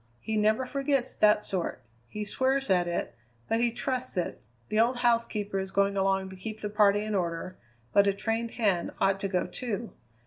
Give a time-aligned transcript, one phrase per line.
[0.19, 3.13] He never forgets that sort; he swears at it,
[3.47, 4.41] but he trusts it.
[4.69, 7.55] The old housekeeper is going along to keep the party in order,
[7.93, 9.93] but a trained hand ought to go, too.